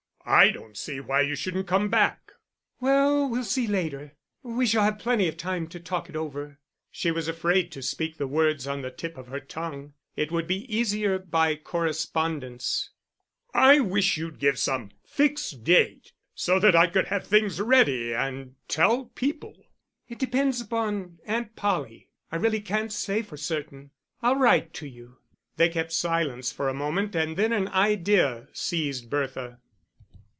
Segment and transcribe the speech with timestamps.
[0.23, 2.33] I don't see why you shouldn't come back."
[2.79, 4.15] "Well, we'll see later.
[4.43, 6.59] We shall have plenty of time to talk it over."
[6.91, 10.47] She was afraid to speak the words on the tip of her tongue; it would
[10.47, 12.91] be easier by correspondence.
[13.53, 18.55] "I wish you'd give some fixed date so that I could have things ready, and
[18.69, 19.65] tell people."
[20.07, 23.89] "It depends upon Aunt Polly; I really can't say for certain.
[24.21, 25.17] I'll write to you."
[25.57, 29.57] They kept silence for a moment and then an idea seized Bertha.